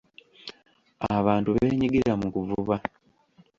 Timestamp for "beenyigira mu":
1.55-2.27